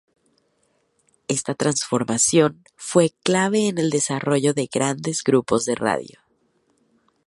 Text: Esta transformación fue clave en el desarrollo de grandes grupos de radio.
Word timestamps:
Esta 1.27 1.53
transformación 1.53 2.63
fue 2.75 3.11
clave 3.21 3.67
en 3.67 3.77
el 3.77 3.91
desarrollo 3.91 4.55
de 4.55 4.65
grandes 4.65 5.21
grupos 5.23 5.63
de 5.65 5.75
radio. 5.75 6.19